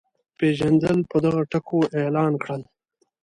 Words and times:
پېژندل 0.37 0.99
په 1.09 1.17
دغو 1.23 1.41
ټکو 1.51 1.79
اعلان 1.97 2.33
کړل. 2.43 2.61